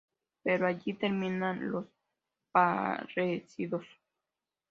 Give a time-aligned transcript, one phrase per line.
[0.43, 1.85] Pero ahí terminan los
[2.51, 3.85] parecidos.